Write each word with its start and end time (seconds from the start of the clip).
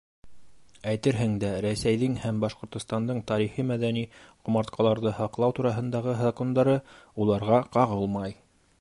Әйтерһең 0.91 1.35
дә, 1.43 1.51
Рәсәйҙең 1.65 2.15
һәм 2.23 2.39
Башҡортостандың 2.45 3.21
тарихи-мәҙәни 3.33 4.05
ҡомартҡыларҙы 4.49 5.15
һаҡлау 5.21 5.57
тураһындағы 5.61 6.19
закондары 6.27 6.79
уларға 7.27 7.65
ҡағылмай. 7.79 8.39